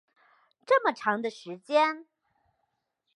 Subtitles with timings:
[0.65, 2.07] 这么长的时间